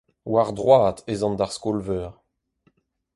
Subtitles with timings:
[0.31, 2.11] War droad ez an d'ar skol-veur.